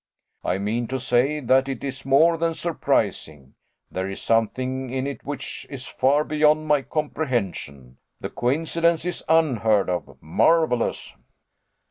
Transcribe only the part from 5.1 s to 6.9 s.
which is far beyond my